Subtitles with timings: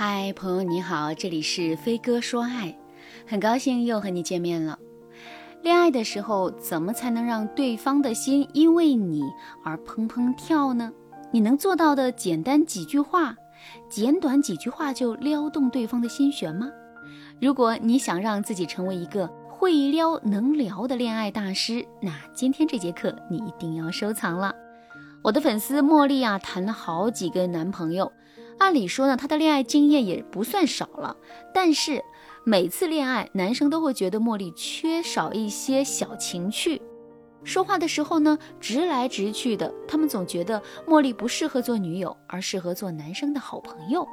[0.00, 2.72] 嗨，朋友你好，这里是飞哥说爱，
[3.26, 4.78] 很高兴又和你见面了。
[5.60, 9.24] 恋爱的时候，怎么才能让对方的心因为你
[9.64, 10.92] 而砰砰跳呢？
[11.32, 13.34] 你能做到的简单几句话，
[13.90, 16.70] 简短几句话就撩动对方的心弦吗？
[17.40, 24.54] 如果你想让自己成为一个会撩能聊的恋爱大师，那今天这节课你一定要收藏了。
[25.22, 28.12] 我的粉丝茉莉啊，谈了好几个男朋友。
[28.58, 31.16] 按理说呢，她的恋爱经验也不算少了，
[31.54, 32.04] 但是
[32.44, 36.82] 每次恋爱，男生都会觉得茉莉缺少一些小情趣，
[37.44, 39.72] 说话的时候呢，直来直去的。
[39.86, 44.06] 他们总觉得茉莉不适合做女友，而适合做男生的好朋友。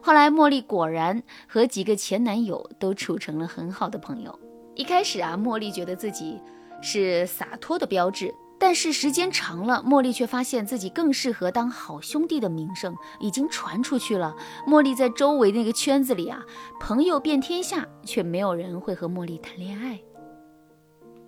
[0.00, 4.38] 后来，茉莉果然和几个前男友都处成了很好的朋友。
[4.76, 6.40] 一开始啊，茉莉觉得自己
[6.80, 8.32] 是洒脱的标志。
[8.58, 14.34] 但是时间长了，茉莉却发现自己更适合当好兄弟的名声已经传出去了。
[14.66, 16.44] 茉莉在周围那个圈子里啊，
[16.80, 20.00] 朋友遍天下，却没有人会和茉莉谈恋爱。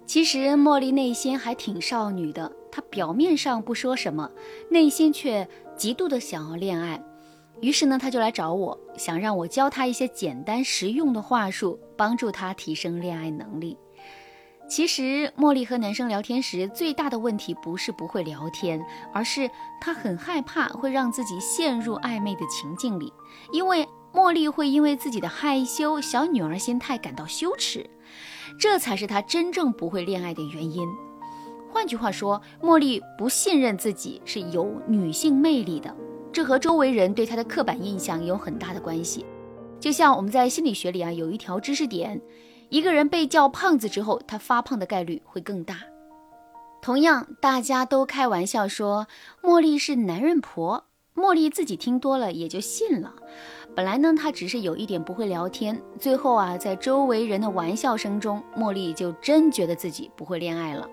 [0.07, 4.29] 其实茉莉内心还挺少女的，她表面上不说什么，
[4.69, 7.01] 内心却极度的想要恋爱。
[7.61, 13.79] 于是呢，她就来找我，想让我教她一些简单实用的话术，帮助她提升恋爱能力。
[14.71, 18.81] 其实，茉莉和男生聊天时最大的问题不是不会聊天，
[19.13, 23.13] 而是她很害怕会让自己陷入暧昧的情境里，
[23.51, 27.85] 因为茉莉会因为自己的害羞小女儿心态感到羞耻，
[28.61, 30.89] 这才是她真正不会恋爱的原因。
[31.69, 35.93] 换句话说，茉莉不信任自己是有女性魅力的，
[36.33, 39.27] 这和周围人对她的刻板印象有很大的关系。
[39.81, 42.23] 就像我们在心理学里啊，有一条知识点。
[42.71, 45.81] 一个人被叫胖子之后，他发胖的概率会更大。
[46.81, 49.07] 同样，大家都开玩笑说
[49.43, 53.13] 茉莉是男人婆，茉莉自己听多了也就信了。
[53.77, 60.89] 本来呢，她只是有一点不会聊天，最后啊，在周围人的玩笑声中，茉莉就真觉得自己不会恋爱了。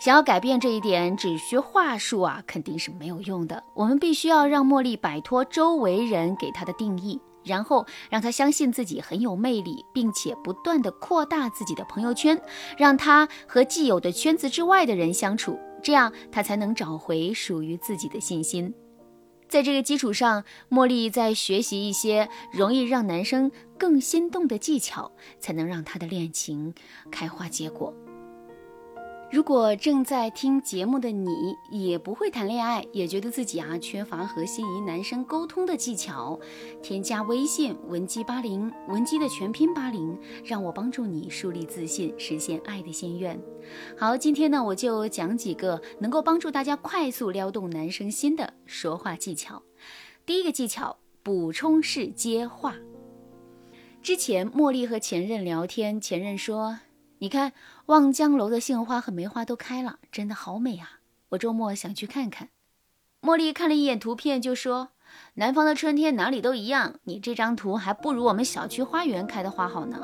[0.00, 3.62] 想要改变这一点，只学话术啊，肯定是没有用的。
[3.74, 7.20] 我们必须要让茉莉摆脱周围人给她的定义。
[7.44, 12.40] 然后让他相信自己很有魅力，并且不断的扩大自己的朋友圈，
[12.76, 18.74] 让他和既有的圈子之外的人相处，这样他才能找回属于自己的信心。
[19.48, 26.72] 在这个基础上，茉莉在学习一些容易让男生更心动的技巧，才能让他的恋情
[27.10, 27.92] 开花结果。
[29.32, 36.38] 如果正在听节目的你也不会谈恋爱，也觉得自己啊缺乏和心仪男生沟通的技巧，
[36.82, 43.40] 添加微信文姬八零，文姬的全拼八零，让我帮助你树立自信，实现爱的心愿。
[43.96, 49.62] 好，今天呢我就讲几个能够帮助大家快速撩动男生心的说话技巧。
[50.26, 52.74] 第一个技巧，补充式接话。
[54.02, 56.80] 之前茉莉和前任聊天，前任说。
[57.22, 57.52] 你看，
[57.84, 61.00] 望江楼的杏花和梅花都开了，真的好美啊！
[61.28, 62.48] 我周末想去看看。
[63.20, 64.92] 茉莉看了一眼图片，就说
[65.36, 69.98] ：“南方的春天哪里都一样，你这张图还不如我们小区花园开的花好呢。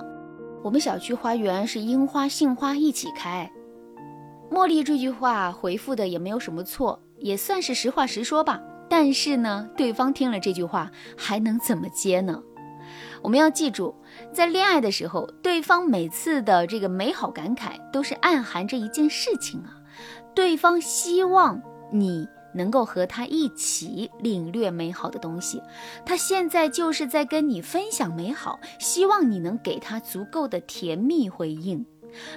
[0.63, 3.51] 我们小区花园是樱花、杏花一起开。”
[4.53, 8.61] 茉莉这句话回复的也没有什么错，也算是实话实说吧。
[8.91, 12.43] 但是呢，对方听了这句话还能怎么接呢？
[13.27, 13.93] 我们要记住，
[14.33, 19.83] 在恋爱的时候，对方每次的这个美好感慨，都是暗含着一件事情啊。
[20.33, 21.61] 对方希望
[21.91, 25.61] 你能够和他一起领略美好的东西，
[26.05, 31.85] 他现在就是在跟你分享美好，希望你能给他足够的甜蜜回应。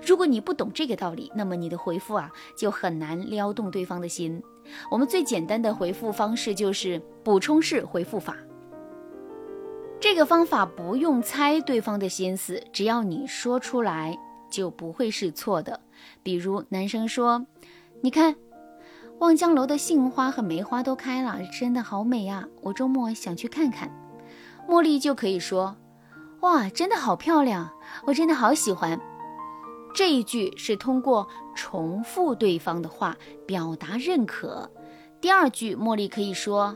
[0.04, 4.42] 如果你不懂这个道理，那么你的回复啊，就很难撩动对方的心。
[4.90, 8.36] 我们最简单的回复方式就是补充式回复法。
[10.02, 14.18] 这个方法不用猜对方的心思，只要你说出来，
[14.50, 15.82] 就不会是错的。
[16.24, 17.46] 比如男生说
[18.02, 18.34] ：“你看，
[19.20, 22.48] 望江楼的杏花和梅花都开了，真的好美呀！
[22.62, 23.92] 我周末想去看看。”
[24.70, 25.76] 茉莉就可以说
[26.42, 27.70] ：“哇，真的好漂亮，
[28.06, 28.98] 我真的好喜欢。”
[29.94, 34.72] 这一句是通过重复对方的话表达认可。
[35.20, 36.74] 第二句，茉莉可以说。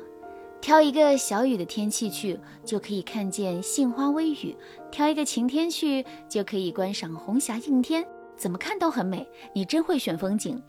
[0.64, 4.56] 挑一个小雨的天气去，就可以看见杏花微雨；
[4.90, 8.08] 挑一个晴天去，就可以观赏红霞映天。
[8.38, 10.64] 怎么看都很美，你真会选风景。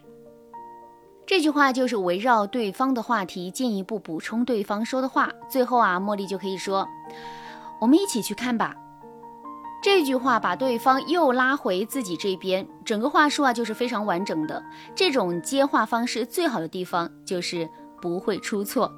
[1.24, 5.30] 这句话就是围绕对方的话题，进一步补充对方说的话。
[5.48, 6.88] 最后啊，茉莉就可以说
[7.80, 8.74] ：“我们一起去看吧。”
[9.80, 14.60] 这句话把对方又拉回自己这边，整个话术啊就是非常完整的。
[14.92, 17.68] 这种接话方式最好的地方就是
[18.02, 18.92] 不会出错。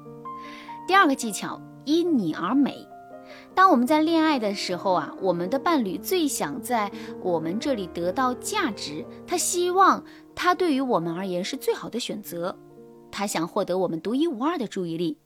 [0.87, 2.87] 第二个技巧，因你而美。
[3.53, 6.89] 当我们在恋爱的时候啊，我们的伴侣最想在
[7.21, 10.01] 我们这里得到价值，他希望
[10.33, 12.57] 他对于我们而言是最好的选择，
[13.11, 15.17] 他想获得我们独一无二的注意力。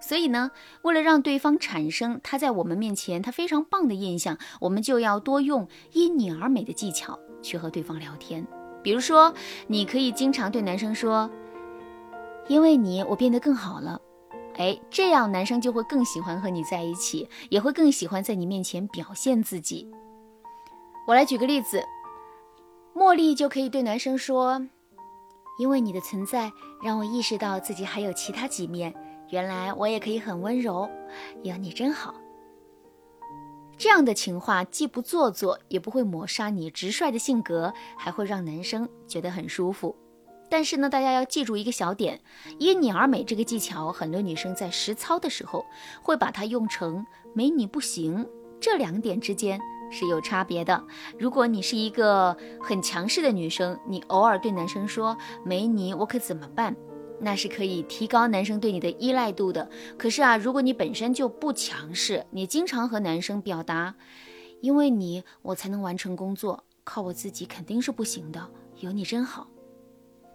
[0.00, 0.50] 所以呢，
[0.82, 8.46] 为了让对方产生他在我们面前他非常棒的印象，我们就要多用因你而美的技巧去和对方聊天。
[8.82, 9.32] 比如说，
[9.66, 11.30] 你可以经常对男生说
[12.48, 13.98] ：“因为你，我变得更好了。”
[14.60, 19.90] 哎，这样男生就会更喜欢和你在一起，也会更喜欢在你面前表现自己。
[21.06, 21.82] 我来举个例子，
[22.94, 24.60] 茉莉就可以对男生说
[25.58, 26.52] ：“因为你的存在，
[26.82, 28.94] 让我意识到自己还有其他几面。
[29.30, 30.90] 原来我也可以很温柔，
[31.42, 32.14] 有你真好。”
[33.78, 39.96] 这样的情话既不做作，也不会抹杀你直率的性格，还会让男生觉得很舒服。
[40.50, 42.20] 但是呢，大家要记住一个小点，
[42.58, 45.64] 因你而美这个技巧，很多女生在实操的时候
[46.02, 48.26] 会把它用成没你不行。
[48.60, 49.58] 这两点之间
[49.90, 50.84] 是有差别的。
[51.18, 56.76] 如果你是一个很强势的女生，你偶尔对男生说没你我可怎么办，
[57.20, 59.70] 那是可以提高男生对你的依赖度的。
[59.96, 63.94] 可是啊，如果你本身就不强势，你经常和男生表达，
[64.60, 68.50] 因为你我才能完成工作，靠我自己肯定是不行的，
[68.80, 69.46] 有你真好。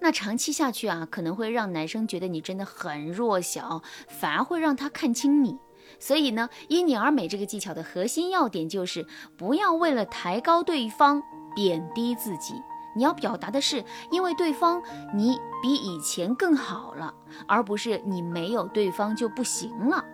[0.05, 5.57] 那长期下去啊，可能会让男生觉得你真的很弱小，反而会让他看清你。
[5.97, 11.23] 所以呢，因你而美这个技巧的核心要点就是不要为了抬高对方
[11.55, 12.53] 贬低自己。
[12.95, 14.79] 你要表达的是，因为对方
[15.11, 17.11] 你比以前更好了，
[17.47, 20.05] 而不是你没有对方就不行了。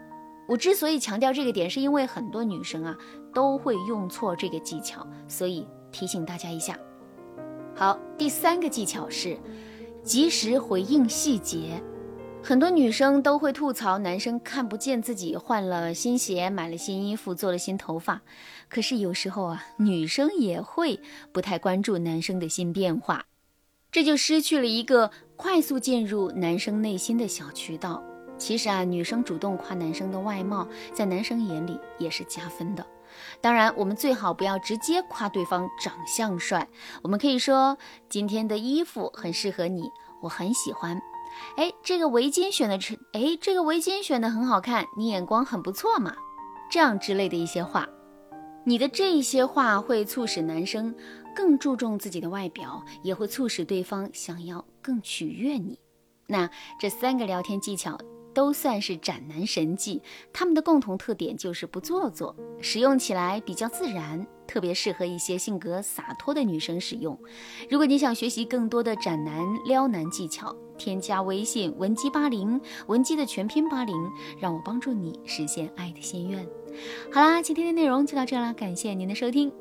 [0.48, 2.96] 我之所以强调这个点，是因为很多女生啊
[3.34, 6.80] 都会用错这个技巧，所以提醒大家一下。
[7.76, 9.38] 好，第三个技巧是。
[10.04, 11.82] 及时回应细节，
[12.44, 18.22] 很多女生都会吐槽男生看不见自己换了新鞋、买了新衣服、做了新头发。
[18.68, 21.00] 可是有时候啊，女生也会
[21.32, 23.26] 不太关注男生的新变化，
[23.92, 28.04] 这就失去了一个快速进入男生内心的小渠道。
[28.40, 32.84] 其实啊，女生主动夸男生的外貌，在男生眼里也是加分的。
[33.42, 36.68] 当然，我们最好不要直接夸对方长相帅，
[37.02, 37.78] 我们可以说
[38.08, 39.90] 今天的衣服很适合你，
[40.22, 41.02] 我很喜欢。
[41.58, 46.16] 哎，这个围巾选的成，哎，这个围巾选的很好看，你眼光很不错嘛。
[46.70, 47.90] 这样之类的一些话，
[48.64, 50.94] 你的这些话会促使男生
[51.36, 55.80] 更注重自己的外表，也会促使对方想要更取悦你。
[56.28, 56.50] 那
[56.80, 57.98] 这三个聊天技巧。
[58.34, 60.02] 都算是斩男神技，
[60.32, 67.18] 他们的共同特点就是不做作，使用起来比较自然，特别适合一些性格洒脱的女生使用。
[67.70, 73.96] 如果你想学习更多的斩男撩男技巧，添加微信文姬八零，文姬的全拼八零，
[74.40, 76.48] 让我帮助你实现爱的心愿。
[77.12, 79.61] 好啦，今天的内容就到这了，感谢您的收听。